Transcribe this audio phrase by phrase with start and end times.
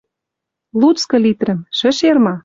[0.79, 1.59] Луцкы литрӹм!
[1.77, 2.33] Шӹшер ма?